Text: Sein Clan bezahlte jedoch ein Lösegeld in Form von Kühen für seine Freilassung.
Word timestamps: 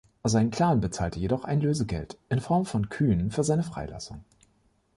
Sein 0.23 0.49
Clan 0.49 0.81
bezahlte 0.81 1.19
jedoch 1.19 1.43
ein 1.43 1.61
Lösegeld 1.61 2.17
in 2.29 2.41
Form 2.41 2.65
von 2.65 2.89
Kühen 2.89 3.29
für 3.29 3.43
seine 3.43 3.61
Freilassung. 3.61 4.23